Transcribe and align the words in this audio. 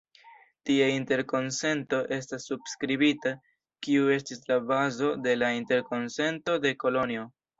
Tie 0.67 0.85
interkonsento 0.91 1.99
estas 2.17 2.47
subskribita, 2.51 3.33
kiu 3.87 4.09
estis 4.17 4.41
la 4.51 4.57
bazo 4.71 5.13
de 5.27 5.35
la 5.43 5.53
Interkonsento 5.59 6.57
de 6.65 6.73
Kolonjo. 6.85 7.27